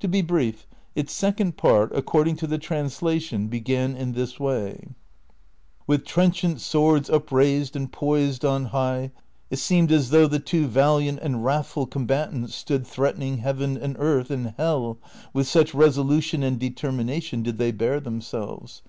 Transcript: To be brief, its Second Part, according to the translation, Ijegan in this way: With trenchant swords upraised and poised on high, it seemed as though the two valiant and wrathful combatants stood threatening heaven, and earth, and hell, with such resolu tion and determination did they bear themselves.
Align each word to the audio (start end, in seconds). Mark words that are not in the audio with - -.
To 0.00 0.08
be 0.08 0.20
brief, 0.20 0.66
its 0.94 1.10
Second 1.10 1.56
Part, 1.56 1.90
according 1.96 2.36
to 2.36 2.46
the 2.46 2.58
translation, 2.58 3.48
Ijegan 3.48 3.96
in 3.96 4.12
this 4.12 4.38
way: 4.38 4.88
With 5.86 6.04
trenchant 6.04 6.60
swords 6.60 7.08
upraised 7.08 7.74
and 7.74 7.90
poised 7.90 8.44
on 8.44 8.66
high, 8.76 9.10
it 9.48 9.56
seemed 9.58 9.90
as 9.90 10.10
though 10.10 10.26
the 10.26 10.38
two 10.38 10.66
valiant 10.66 11.20
and 11.22 11.46
wrathful 11.46 11.86
combatants 11.86 12.54
stood 12.54 12.86
threatening 12.86 13.38
heaven, 13.38 13.78
and 13.78 13.96
earth, 13.98 14.30
and 14.30 14.52
hell, 14.58 14.98
with 15.32 15.48
such 15.48 15.72
resolu 15.72 16.22
tion 16.22 16.42
and 16.42 16.58
determination 16.58 17.42
did 17.42 17.56
they 17.56 17.72
bear 17.72 18.00
themselves. 18.00 18.82